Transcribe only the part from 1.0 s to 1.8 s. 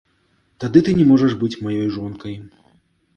можаш быць